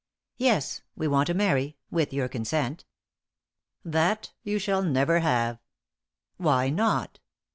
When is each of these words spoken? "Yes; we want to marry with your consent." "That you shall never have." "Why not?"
"Yes; 0.37 0.81
we 0.97 1.07
want 1.07 1.27
to 1.27 1.35
marry 1.35 1.77
with 1.91 2.11
your 2.11 2.27
consent." 2.27 2.85
"That 3.85 4.33
you 4.41 4.57
shall 4.57 4.81
never 4.81 5.19
have." 5.19 5.59
"Why 6.37 6.71
not?" 6.71 7.19